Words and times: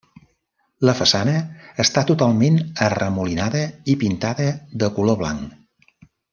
La 0.89 0.95
façana 0.99 1.35
està 1.83 2.03
totalment 2.13 2.57
arremolinada 2.87 3.63
i 3.95 3.99
pintada 4.07 4.49
de 4.85 4.91
color 4.99 5.23
blanc. 5.25 5.97